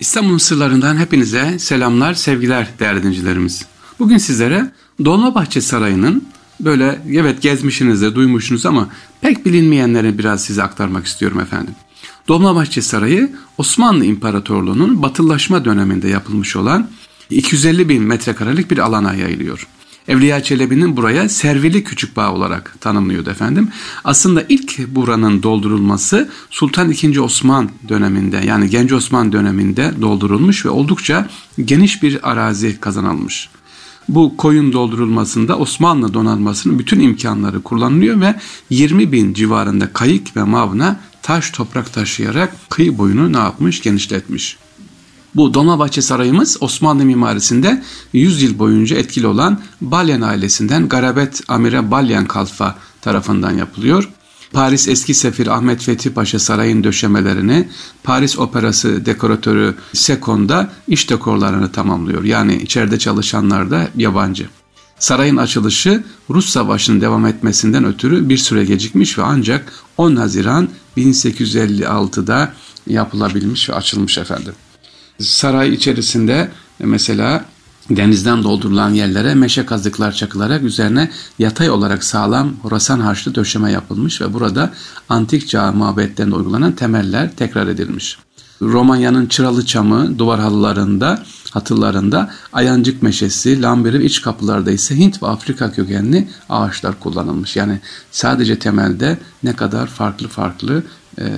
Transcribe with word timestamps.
İstanbul 0.00 0.38
sırlarından 0.38 0.96
hepinize 0.96 1.58
selamlar, 1.58 2.14
sevgiler 2.14 2.68
değerli 2.80 3.02
dinleyicilerimiz. 3.02 3.66
Bugün 3.98 4.18
sizlere 4.18 4.70
Dolmabahçe 5.04 5.60
Sarayı'nın 5.60 6.24
böyle 6.60 7.02
evet 7.10 7.42
gezmişsinizdir, 7.42 8.14
duymuşsunuz 8.14 8.66
ama 8.66 8.88
pek 9.20 9.46
bilinmeyenleri 9.46 10.18
biraz 10.18 10.44
size 10.44 10.62
aktarmak 10.62 11.06
istiyorum 11.06 11.40
efendim. 11.40 11.74
Dolmabahçe 12.28 12.82
Sarayı 12.82 13.32
Osmanlı 13.58 14.04
İmparatorluğu'nun 14.04 15.02
batılılaşma 15.02 15.64
döneminde 15.64 16.08
yapılmış 16.08 16.56
olan 16.56 16.88
250 17.30 17.88
bin 17.88 18.02
metrekarelik 18.02 18.70
bir 18.70 18.78
alana 18.78 19.14
yayılıyor. 19.14 19.68
Evliya 20.08 20.42
Çelebi'nin 20.42 20.96
buraya 20.96 21.28
Servili 21.28 21.84
Küçük 21.84 22.16
Bağ 22.16 22.32
olarak 22.32 22.76
tanımlıyordu 22.80 23.30
efendim. 23.30 23.68
Aslında 24.04 24.44
ilk 24.48 24.88
buranın 24.88 25.42
doldurulması 25.42 26.30
Sultan 26.50 26.90
II. 26.90 27.20
Osman 27.20 27.70
döneminde 27.88 28.36
yani 28.46 28.70
Genç 28.70 28.92
Osman 28.92 29.32
döneminde 29.32 29.92
doldurulmuş 30.00 30.66
ve 30.66 30.70
oldukça 30.70 31.28
geniş 31.64 32.02
bir 32.02 32.30
arazi 32.30 32.80
kazanılmış. 32.80 33.48
Bu 34.08 34.36
koyun 34.36 34.72
doldurulmasında 34.72 35.58
Osmanlı 35.58 36.14
donanmasının 36.14 36.78
bütün 36.78 37.00
imkanları 37.00 37.62
kullanılıyor 37.62 38.20
ve 38.20 38.34
20 38.70 39.12
bin 39.12 39.34
civarında 39.34 39.92
kayık 39.92 40.36
ve 40.36 40.42
mavna 40.42 41.00
taş 41.22 41.50
toprak 41.50 41.92
taşıyarak 41.92 42.70
kıyı 42.70 42.98
boyunu 42.98 43.32
ne 43.32 43.38
yapmış 43.38 43.82
genişletmiş. 43.82 44.56
Bu 45.34 45.54
Dolmabahçe 45.54 46.02
Sarayımız 46.02 46.56
Osmanlı 46.60 47.04
mimarisinde 47.04 47.82
100 48.12 48.42
yıl 48.42 48.58
boyunca 48.58 48.96
etkili 48.96 49.26
olan 49.26 49.60
Balyan 49.80 50.20
ailesinden 50.20 50.88
Garabet 50.88 51.40
Amire 51.48 51.90
Balyan 51.90 52.26
Kalfa 52.26 52.78
tarafından 53.00 53.50
yapılıyor. 53.50 54.08
Paris 54.52 54.88
eski 54.88 55.14
sefir 55.14 55.46
Ahmet 55.46 55.82
Fethi 55.82 56.14
Paşa 56.14 56.38
sarayın 56.38 56.84
döşemelerini 56.84 57.68
Paris 58.02 58.38
Operası 58.38 59.06
dekoratörü 59.06 59.74
Sekon'da 59.92 60.70
iç 60.88 61.10
dekorlarını 61.10 61.72
tamamlıyor. 61.72 62.24
Yani 62.24 62.56
içeride 62.56 62.98
çalışanlar 62.98 63.70
da 63.70 63.88
yabancı. 63.96 64.48
Sarayın 64.98 65.36
açılışı 65.36 66.04
Rus 66.30 66.48
Savaşı'nın 66.48 67.00
devam 67.00 67.26
etmesinden 67.26 67.84
ötürü 67.84 68.28
bir 68.28 68.38
süre 68.38 68.64
gecikmiş 68.64 69.18
ve 69.18 69.22
ancak 69.22 69.72
10 69.96 70.16
Haziran 70.16 70.68
1856'da 70.96 72.52
yapılabilmiş 72.86 73.70
ve 73.70 73.74
açılmış 73.74 74.18
efendim. 74.18 74.54
Saray 75.22 75.74
içerisinde 75.74 76.50
mesela 76.78 77.44
denizden 77.90 78.42
doldurulan 78.42 78.90
yerlere 78.90 79.34
meşe 79.34 79.66
kazıklar 79.66 80.12
çakılarak 80.12 80.62
üzerine 80.62 81.10
yatay 81.38 81.70
olarak 81.70 82.04
sağlam 82.04 82.52
Horasan 82.62 83.00
harçlı 83.00 83.34
döşeme 83.34 83.72
yapılmış 83.72 84.20
ve 84.20 84.34
burada 84.34 84.72
antik 85.08 85.48
çağ 85.48 85.72
mabetlerinde 85.72 86.34
uygulanan 86.34 86.72
temeller 86.72 87.36
tekrar 87.36 87.66
edilmiş. 87.66 88.18
Romanya'nın 88.62 89.26
çıralı 89.26 89.66
çamı 89.66 90.18
duvar 90.18 90.40
halılarında, 90.40 91.22
hatırlarında 91.50 92.30
ayancık 92.52 93.02
meşesi, 93.02 93.62
lambiri 93.62 94.04
iç 94.04 94.22
kapılarda 94.22 94.70
ise 94.70 94.96
Hint 94.96 95.22
ve 95.22 95.26
Afrika 95.26 95.72
kökenli 95.72 96.28
ağaçlar 96.48 97.00
kullanılmış. 97.00 97.56
Yani 97.56 97.80
sadece 98.10 98.58
temelde 98.58 99.18
ne 99.42 99.56
kadar 99.56 99.86
farklı 99.86 100.28
farklı 100.28 100.76
e, 100.76 100.82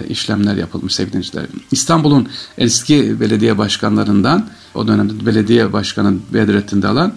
işlemler 0.08 0.56
yapılmış 0.56 0.94
sevgili 0.94 1.22
İstanbul'un 1.70 2.28
eski 2.58 3.20
belediye 3.20 3.58
başkanlarından 3.58 4.48
o 4.75 4.89
dönemde 4.89 5.27
belediye 5.27 5.72
başkanı 5.72 6.14
Bedrettin 6.33 6.83
Dalan 6.83 7.12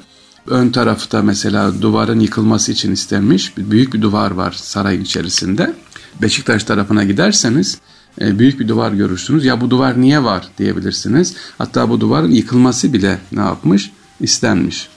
ön 0.47 0.69
tarafta 0.69 1.21
mesela 1.21 1.81
duvarın 1.81 2.19
yıkılması 2.19 2.71
için 2.71 2.91
istenmiş. 2.91 3.57
Büyük 3.57 3.93
bir 3.93 4.01
duvar 4.01 4.31
var 4.31 4.51
sarayın 4.51 5.01
içerisinde. 5.01 5.73
Beşiktaş 6.21 6.63
tarafına 6.63 7.03
giderseniz 7.03 7.79
e, 8.21 8.39
büyük 8.39 8.59
bir 8.59 8.67
duvar 8.67 8.91
görürsünüz. 8.91 9.45
Ya 9.45 9.61
bu 9.61 9.69
duvar 9.69 10.01
niye 10.01 10.23
var 10.23 10.47
diyebilirsiniz. 10.57 11.35
Hatta 11.57 11.89
bu 11.89 12.01
duvarın 12.01 12.31
yıkılması 12.31 12.93
bile 12.93 13.19
ne 13.31 13.41
yapmış? 13.41 13.91
istenmiş. 14.19 14.87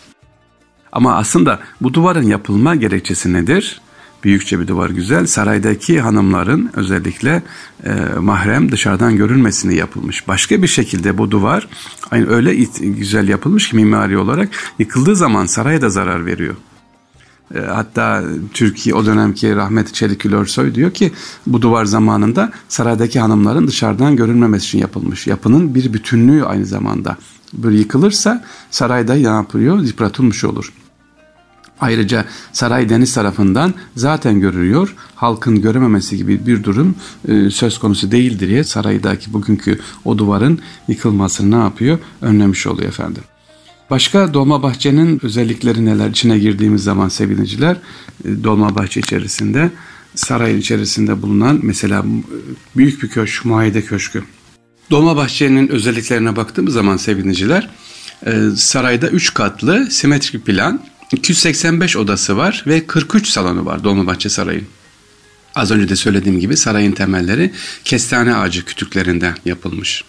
Ama 0.93 1.17
aslında 1.17 1.61
bu 1.81 1.95
duvarın 1.95 2.23
yapılma 2.23 2.75
gerekçesi 2.75 3.33
nedir? 3.33 3.81
Büyükçe 4.25 4.61
bir 4.61 4.69
duvar 4.69 4.91
güzel. 4.91 5.27
Saraydaki 5.27 6.01
hanımların 6.01 6.71
özellikle 6.75 7.43
e, 7.85 7.95
mahrem 8.21 8.73
dışarıdan 8.73 9.17
görünmesini 9.17 9.75
yapılmış. 9.75 10.29
Başka 10.29 10.63
bir 10.63 10.67
şekilde 10.67 11.19
bu 11.19 11.31
duvar 11.31 11.69
aynı 12.11 12.31
öyle 12.31 12.57
it, 12.57 12.79
güzel 12.81 13.29
yapılmış 13.29 13.71
ki 13.71 13.77
mimari 13.77 14.19
olarak 14.19 14.49
yıkıldığı 14.79 15.17
zaman 15.17 15.47
saraya 15.47 15.83
da 15.83 15.91
zarar 15.91 16.27
veriyor. 16.27 16.55
E, 17.55 17.61
hatta 17.61 18.25
Türkiye 18.55 18.95
o 18.95 19.07
dönemki 19.07 19.57
rahmetli 19.57 19.93
Çelik 19.93 20.27
Ülörsoy 20.27 20.75
diyor 20.75 20.91
ki 20.91 21.13
bu 21.47 21.63
duvar 21.63 21.85
zamanında 21.85 22.53
saraydaki 22.69 23.21
hanımların 23.21 23.69
dışarıdan 23.69 24.17
görünmemesi 24.17 24.67
için 24.67 24.79
yapılmış. 24.79 25.27
Yapının 25.27 25.75
bir 25.75 25.93
bütünlüğü 25.93 26.45
aynı 26.45 26.67
zamanda. 26.67 27.17
Böyle 27.53 27.79
yıkılırsa 27.79 28.45
sarayda 28.71 29.15
ne 29.15 29.21
yapıyor? 29.21 29.81
Yıpratılmış 29.81 30.45
olur. 30.45 30.73
Ayrıca 31.81 32.25
saray 32.53 32.89
deniz 32.89 33.15
tarafından 33.15 33.75
zaten 33.97 34.41
görülüyor. 34.41 34.95
Halkın 35.15 35.63
görememesi 35.63 36.17
gibi 36.17 36.47
bir 36.47 36.65
durum 36.65 36.95
e, 37.29 37.51
söz 37.51 37.79
konusu 37.79 38.11
değildir 38.11 38.49
diye 38.49 38.65
saraydaki 38.65 39.33
bugünkü 39.33 39.81
o 40.05 40.19
duvarın 40.19 40.59
yıkılmasını 40.89 41.51
ne 41.59 41.63
yapıyor? 41.63 41.99
Önlemiş 42.23 42.67
oluyor 42.67 42.89
efendim. 42.89 43.23
Başka 43.91 44.35
Dolmabahçe'nin 44.35 45.25
özellikleri 45.25 45.85
neler? 45.85 46.09
İçine 46.11 46.39
girdiğimiz 46.39 46.83
zaman 46.83 47.09
seviniciler 47.09 47.77
e, 48.25 48.45
Dolmabahçe 48.45 49.01
içerisinde 49.01 49.71
sarayın 50.15 50.59
içerisinde 50.59 51.23
bulunan 51.23 51.61
mesela 51.63 52.05
büyük 52.77 53.03
bir 53.03 53.09
köşk, 53.09 53.45
muayede 53.45 53.83
köşkü. 53.83 54.23
Dolmabahçe'nin 54.91 55.69
özelliklerine 55.69 56.37
baktığımız 56.37 56.75
zaman 56.75 56.97
seviniciler 56.97 57.71
e, 58.27 58.33
sarayda 58.57 59.09
üç 59.09 59.35
katlı 59.35 59.91
simetrik 59.91 60.47
plan 60.47 60.81
285 61.13 61.97
odası 61.97 62.37
var 62.37 62.65
ve 62.67 62.87
43 62.87 63.29
salonu 63.29 63.67
var 63.67 63.85
Dolmabahçe 63.85 64.29
Sarayı'nın. 64.29 64.67
Az 65.55 65.71
önce 65.71 65.89
de 65.89 65.97
söylediğim 65.97 66.41
gibi 66.41 66.57
sarayın 66.57 66.93
temelleri 66.93 67.53
kestane 67.85 68.35
ağacı 68.35 68.65
kütüklerinden 68.65 69.35
yapılmış. 69.45 70.05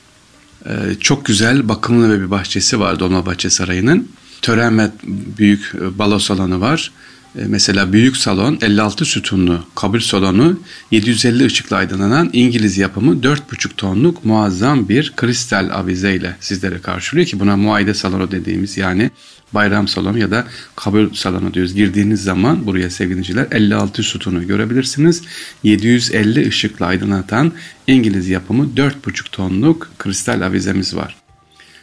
Ee, 0.66 0.72
çok 1.00 1.26
güzel 1.26 1.70
bakımlı 1.70 2.22
bir 2.22 2.32
bahçesi 2.32 2.80
var 2.80 3.00
Dolmabahçe 3.00 3.50
Sarayı'nın. 3.50 4.08
Tören 4.42 4.80
ve 4.80 4.92
büyük 5.38 5.76
e, 5.76 6.00
balo 6.00 6.20
salonu 6.20 6.62
var. 6.62 6.92
E, 7.40 7.46
mesela 7.48 7.94
büyük 7.94 8.18
salon 8.18 8.58
56 8.62 9.06
sütunlu 9.06 9.64
kabul 9.76 10.00
salonu 10.00 10.60
750 10.92 11.46
ışıkla 11.46 11.78
aydınlanan 11.78 12.30
İngiliz 12.34 12.78
yapımı 12.78 13.14
4,5 13.14 13.76
tonluk 13.78 14.26
muazzam 14.26 14.90
bir 14.90 15.14
kristal 15.16 15.70
avize 15.74 16.16
ile 16.16 16.36
sizlere 16.40 16.82
karşılıyor 16.82 17.28
ki 17.28 17.40
buna 17.40 17.58
muayede 17.58 17.94
salonu 17.94 18.32
dediğimiz 18.32 18.78
yani 18.78 19.12
bayram 19.54 19.88
salonu 19.88 20.18
ya 20.18 20.32
da 20.32 20.48
kabul 20.76 21.14
salonu 21.14 21.54
diyoruz. 21.54 21.74
Girdiğiniz 21.74 22.24
zaman 22.24 22.66
buraya 22.66 22.90
sevgiliciler 22.90 23.48
56 23.52 24.04
sütunu 24.04 24.48
görebilirsiniz. 24.48 25.22
750 25.64 26.48
ışıkla 26.48 26.86
aydınlatan 26.86 27.52
İngiliz 27.88 28.30
yapımı 28.30 28.66
4,5 28.76 29.30
tonluk 29.32 29.92
kristal 30.00 30.42
avizemiz 30.42 30.96
var. 30.96 31.21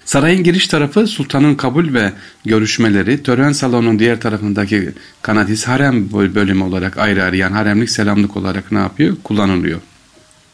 Sarayın 0.09 0.45
giriş 0.45 0.69
tarafı 0.69 1.07
sultanın 1.07 1.55
kabul 1.55 1.95
ve 1.95 2.13
görüşmeleri, 2.45 3.23
tören 3.23 3.53
salonunun 3.53 3.99
diğer 3.99 4.21
tarafındaki 4.21 4.91
kanadis 5.23 5.65
harem 5.65 6.13
bölümü 6.13 6.65
olarak 6.65 6.99
ayrı 6.99 7.23
ayrı 7.23 7.37
yani 7.37 7.55
haremlik 7.55 7.91
selamlık 7.91 8.37
olarak 8.37 8.73
ne 8.73 8.79
yapıyor? 8.79 9.17
Kullanılıyor. 9.25 9.81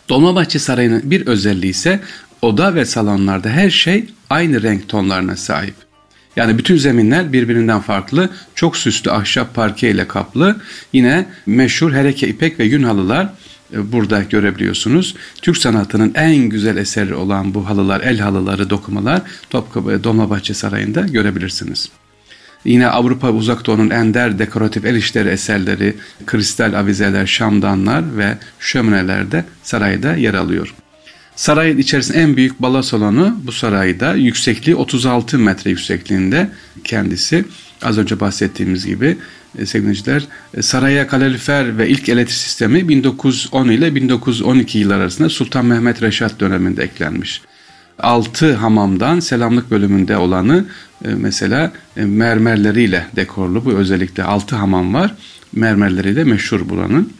Dolmabahçe 0.08 0.58
Sarayı'nın 0.58 1.10
bir 1.10 1.26
özelliği 1.26 1.70
ise 1.70 2.00
oda 2.42 2.74
ve 2.74 2.84
salonlarda 2.84 3.48
her 3.48 3.70
şey 3.70 4.04
aynı 4.30 4.62
renk 4.62 4.88
tonlarına 4.88 5.36
sahip. 5.36 5.74
Yani 6.36 6.58
bütün 6.58 6.76
zeminler 6.76 7.32
birbirinden 7.32 7.80
farklı, 7.80 8.30
çok 8.54 8.76
süslü 8.76 9.10
ahşap 9.10 9.54
parke 9.54 9.90
ile 9.90 10.08
kaplı. 10.08 10.56
Yine 10.92 11.26
meşhur 11.46 11.92
hereke 11.92 12.28
ipek 12.28 12.60
ve 12.60 12.64
yün 12.64 12.82
halılar 12.82 13.28
burada 13.72 14.22
görebiliyorsunuz. 14.22 15.14
Türk 15.42 15.56
sanatının 15.56 16.12
en 16.14 16.36
güzel 16.36 16.76
eseri 16.76 17.14
olan 17.14 17.54
bu 17.54 17.68
halılar, 17.68 18.00
el 18.00 18.18
halıları, 18.18 18.70
dokumalar 18.70 19.22
Topkapı 19.50 20.04
Dolmabahçe 20.04 20.54
Sarayı'nda 20.54 21.00
görebilirsiniz. 21.00 21.88
Yine 22.64 22.86
Avrupa 22.86 23.30
Uzak 23.30 23.66
Doğu'nun 23.66 23.90
ender 23.90 24.38
dekoratif 24.38 24.84
el 24.84 24.94
işleri 24.94 25.28
eserleri, 25.28 25.94
kristal 26.26 26.74
avizeler, 26.74 27.26
şamdanlar 27.26 28.16
ve 28.16 28.38
şömineler 28.60 29.32
de 29.32 29.44
sarayda 29.62 30.16
yer 30.16 30.34
alıyor. 30.34 30.74
Sarayın 31.36 31.78
içerisinde 31.78 32.18
en 32.18 32.36
büyük 32.36 32.62
balo 32.62 32.82
salonu 32.82 33.40
bu 33.42 33.52
sarayda 33.52 34.14
yüksekliği 34.14 34.76
36 34.76 35.38
metre 35.38 35.70
yüksekliğinde 35.70 36.50
kendisi. 36.84 37.44
Az 37.82 37.98
önce 37.98 38.20
bahsettiğimiz 38.20 38.86
gibi 38.86 39.16
e, 39.58 39.66
sevgiliciler 39.66 40.24
e, 40.54 40.62
saraya 40.62 41.06
kalorifer 41.06 41.78
ve 41.78 41.88
ilk 41.88 42.08
elektrik 42.08 42.38
sistemi 42.38 42.88
1910 42.88 43.68
ile 43.68 43.94
1912 43.94 44.78
yıllar 44.78 44.98
arasında 44.98 45.28
Sultan 45.28 45.66
Mehmet 45.66 46.02
Reşat 46.02 46.40
döneminde 46.40 46.82
eklenmiş. 46.82 47.42
Altı 47.98 48.54
hamamdan 48.54 49.20
selamlık 49.20 49.70
bölümünde 49.70 50.16
olanı 50.16 50.64
e, 51.04 51.08
mesela 51.08 51.72
mermerleriyle 51.96 53.06
dekorlu 53.16 53.64
bu 53.64 53.70
özellikle 53.70 54.22
altı 54.24 54.56
hamam 54.56 54.94
var 54.94 55.14
mermerleriyle 55.52 56.24
meşhur 56.24 56.68
buranın. 56.68 57.12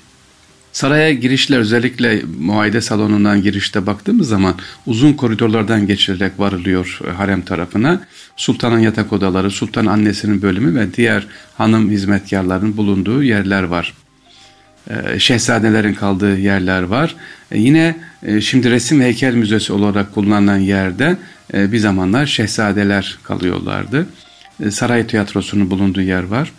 Saraya 0.74 1.12
girişler 1.12 1.58
özellikle 1.58 2.22
muayede 2.40 2.80
salonundan 2.80 3.42
girişte 3.42 3.86
baktığımız 3.86 4.28
zaman 4.28 4.54
uzun 4.86 5.12
koridorlardan 5.12 5.86
geçilerek 5.86 6.32
varılıyor 6.38 6.98
e, 7.06 7.10
harem 7.10 7.42
tarafına. 7.42 8.00
Sultanın 8.36 8.78
yatak 8.78 9.12
odaları, 9.12 9.50
sultan 9.50 9.86
annesinin 9.86 10.42
bölümü 10.42 10.80
ve 10.80 10.94
diğer 10.94 11.26
hanım 11.58 11.90
hizmetkarların 11.90 12.76
bulunduğu 12.76 13.22
yerler 13.22 13.62
var. 13.62 13.94
E, 14.90 15.18
şehzadelerin 15.18 15.94
kaldığı 15.94 16.38
yerler 16.38 16.82
var. 16.82 17.16
E, 17.50 17.58
yine 17.60 17.96
şimdi 18.40 18.70
resim 18.70 19.00
heykel 19.00 19.34
müzesi 19.34 19.72
olarak 19.72 20.14
kullanılan 20.14 20.58
yerde 20.58 21.16
bir 21.54 21.78
zamanlar 21.78 22.26
şehzadeler 22.26 23.18
kalıyorlardı. 23.22 24.06
Saray 24.70 25.06
tiyatrosunun 25.06 25.70
bulunduğu 25.70 26.00
yer 26.00 26.22
var. 26.22 26.52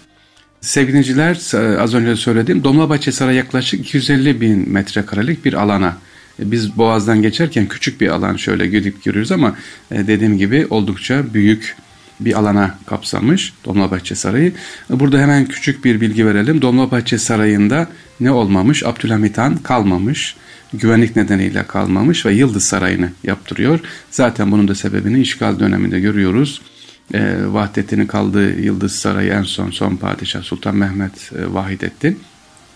Sevgiliciler 0.65 1.35
az 1.79 1.93
önce 1.93 2.15
söylediğim 2.15 2.63
Dolmabahçe 2.63 3.11
Sarayı 3.11 3.37
yaklaşık 3.37 3.79
250 3.79 4.41
bin 4.41 4.69
metrekarelik 4.69 5.45
bir 5.45 5.53
alana. 5.53 5.97
E, 6.39 6.51
biz 6.51 6.77
Boğaz'dan 6.77 7.21
geçerken 7.21 7.67
küçük 7.67 8.01
bir 8.01 8.07
alan 8.07 8.35
şöyle 8.35 8.67
gidip 8.67 9.03
görüyoruz 9.03 9.31
ama 9.31 9.55
e, 9.91 10.07
dediğim 10.07 10.37
gibi 10.37 10.67
oldukça 10.69 11.33
büyük 11.33 11.75
bir 12.19 12.39
alana 12.39 12.77
kapsamış 12.85 13.53
Dolmabahçe 13.65 14.15
Sarayı. 14.15 14.53
E, 14.93 14.99
burada 14.99 15.19
hemen 15.19 15.45
küçük 15.45 15.85
bir 15.85 16.01
bilgi 16.01 16.25
verelim. 16.25 16.61
Dolmabahçe 16.61 17.17
Sarayı'nda 17.17 17.87
ne 18.19 18.31
olmamış? 18.31 18.83
Abdülhamit 18.83 19.37
Han 19.37 19.57
kalmamış. 19.57 20.35
Güvenlik 20.73 21.15
nedeniyle 21.15 21.63
kalmamış 21.63 22.25
ve 22.25 22.33
Yıldız 22.33 22.63
Sarayı'nı 22.63 23.11
yaptırıyor. 23.23 23.79
Zaten 24.11 24.51
bunun 24.51 24.67
da 24.67 24.75
sebebini 24.75 25.21
işgal 25.21 25.59
döneminde 25.59 25.99
görüyoruz 25.99 26.61
e, 27.13 27.35
Vahdettin'in 27.45 28.07
kaldığı 28.07 28.59
Yıldız 28.59 28.95
Sarayı 28.95 29.31
en 29.31 29.43
son 29.43 29.71
son 29.71 29.95
padişah 29.95 30.43
Sultan 30.43 30.75
Mehmet 30.75 31.31
e, 31.39 31.53
Vahidettin 31.53 32.19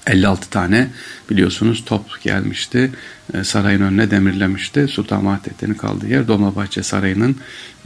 56 0.07 0.49
tane 0.49 0.87
biliyorsunuz 1.29 1.83
top 1.85 2.21
gelmişti. 2.21 2.91
E, 3.33 3.43
sarayın 3.43 3.81
önüne 3.81 4.11
demirlemişti. 4.11 4.87
Sultan 4.87 5.25
Vahdettin'in 5.25 5.73
kaldığı 5.73 6.07
yer 6.07 6.27
Dolmabahçe 6.27 6.83
Sarayı'nın 6.83 7.35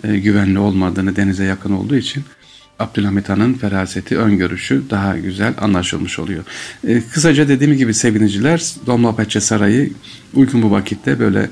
e, 0.04 0.18
güvenli 0.18 0.60
olmadığını 0.60 1.16
denize 1.16 1.44
yakın 1.44 1.72
olduğu 1.72 1.96
için 1.96 2.24
Abdülhamit 2.80 3.30
Han'ın 3.30 3.54
feraseti, 3.54 4.18
öngörüşü 4.18 4.84
daha 4.90 5.18
güzel 5.18 5.54
anlaşılmış 5.62 6.20
oluyor. 6.20 6.44
E, 6.88 7.02
kısaca 7.02 7.48
dediğim 7.48 7.74
gibi 7.74 7.94
seviniciler 7.94 8.74
Dolmabahçe 8.86 9.42
Sarayı 9.42 9.92
uygun 10.34 10.62
bu 10.62 10.72
vakitte 10.72 11.20
böyle 11.20 11.50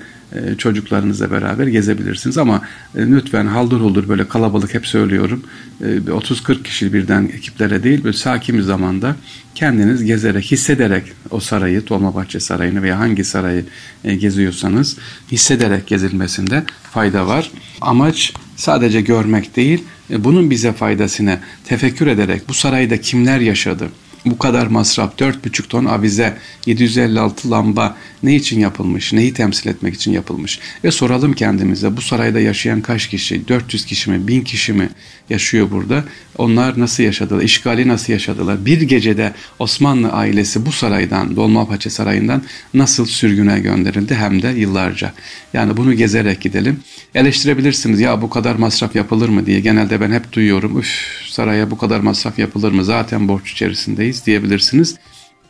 çocuklarınızla 0.57 1.31
beraber 1.31 1.67
gezebilirsiniz. 1.67 2.37
Ama 2.37 2.61
e, 2.95 2.99
lütfen 3.07 3.45
haldır 3.45 3.79
huldur 3.79 4.09
böyle 4.09 4.27
kalabalık 4.27 4.73
hep 4.73 4.87
söylüyorum. 4.87 5.43
30-40 5.81 6.59
e, 6.59 6.63
kişi 6.63 6.93
birden 6.93 7.25
ekiplere 7.25 7.83
değil 7.83 8.03
böyle 8.03 8.17
sakin 8.17 8.57
bir 8.57 8.61
zamanda 8.61 9.15
kendiniz 9.55 10.03
gezerek, 10.03 10.51
hissederek 10.51 11.03
o 11.29 11.39
sarayı, 11.39 11.87
Dolmabahçe 11.87 12.39
Sarayı'nı 12.39 12.83
veya 12.83 12.99
hangi 12.99 13.23
sarayı 13.23 13.65
geziyorsanız 14.03 14.97
hissederek 15.31 15.87
gezilmesinde 15.87 16.63
fayda 16.91 17.27
var. 17.27 17.51
Amaç 17.81 18.33
sadece 18.55 19.01
görmek 19.01 19.55
değil, 19.55 19.83
bunun 20.09 20.49
bize 20.49 20.73
faydasını 20.73 21.39
tefekkür 21.65 22.07
ederek 22.07 22.41
bu 22.49 22.53
sarayda 22.53 23.01
kimler 23.01 23.39
yaşadı, 23.39 23.87
bu 24.25 24.37
kadar 24.37 24.67
masraf, 24.67 25.19
4,5 25.19 25.67
ton 25.67 25.85
avize, 25.85 26.37
756 26.65 27.51
lamba 27.51 27.97
ne 28.23 28.35
için 28.35 28.59
yapılmış, 28.59 29.13
neyi 29.13 29.33
temsil 29.33 29.69
etmek 29.69 29.93
için 29.93 30.11
yapılmış? 30.11 30.59
Ve 30.83 30.91
soralım 30.91 31.33
kendimize 31.33 31.97
bu 31.97 32.01
sarayda 32.01 32.39
yaşayan 32.39 32.81
kaç 32.81 33.07
kişi, 33.07 33.47
400 33.47 33.85
kişi 33.85 34.09
mi, 34.09 34.27
1000 34.27 34.41
kişi 34.41 34.73
mi 34.73 34.89
yaşıyor 35.29 35.71
burada? 35.71 36.03
Onlar 36.37 36.79
nasıl 36.79 37.03
yaşadılar, 37.03 37.43
işgali 37.43 37.87
nasıl 37.87 38.13
yaşadılar? 38.13 38.65
Bir 38.65 38.81
gecede 38.81 39.33
Osmanlı 39.59 40.11
ailesi 40.11 40.65
bu 40.65 40.71
saraydan, 40.71 41.35
Dolmabahçe 41.35 41.89
Sarayı'ndan 41.89 42.43
nasıl 42.73 43.05
sürgüne 43.05 43.59
gönderildi 43.59 44.15
hem 44.15 44.41
de 44.41 44.47
yıllarca. 44.47 45.13
Yani 45.53 45.77
bunu 45.77 45.93
gezerek 45.93 46.41
gidelim. 46.41 46.79
Eleştirebilirsiniz 47.15 47.99
ya 47.99 48.21
bu 48.21 48.29
kadar 48.29 48.55
masraf 48.55 48.95
yapılır 48.95 49.29
mı 49.29 49.45
diye. 49.45 49.59
Genelde 49.59 50.01
ben 50.01 50.11
hep 50.11 50.33
duyuyorum. 50.33 50.79
Üf 50.79 51.20
saraya 51.31 51.71
bu 51.71 51.77
kadar 51.77 51.99
masraf 51.99 52.39
yapılır 52.39 52.71
mı? 52.71 52.83
Zaten 52.83 53.27
borç 53.27 53.51
içerisindeyiz 53.51 54.25
diyebilirsiniz. 54.25 54.95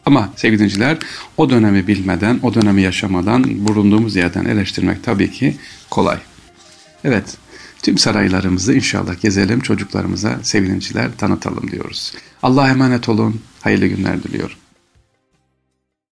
Ama 0.06 0.33
sevgili 0.36 0.98
o 1.38 1.50
dönemi 1.50 1.88
bilmeden, 1.88 2.39
o 2.44 2.54
dönemi 2.54 2.81
yaşamadan 2.81 3.68
bulunduğumuz 3.68 4.16
yerden 4.16 4.45
eleştirmek 4.45 5.04
tabii 5.04 5.31
ki 5.31 5.56
kolay. 5.89 6.18
Evet, 7.04 7.38
tüm 7.83 7.98
saraylarımızı 7.98 8.74
inşallah 8.74 9.22
gezelim, 9.22 9.60
çocuklarımıza 9.60 10.39
sevgili 10.44 10.68
dinleyiciler 10.68 11.10
tanıtalım 11.18 11.72
diyoruz. 11.72 12.13
Allah'a 12.44 12.69
emanet 12.69 13.10
olun, 13.10 13.42
hayırlı 13.62 13.88
günler 13.88 14.24
diliyorum. 14.24 14.61